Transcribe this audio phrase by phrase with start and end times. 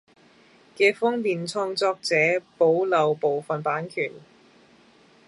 [0.73, 4.11] 既方便創作者保留部份版權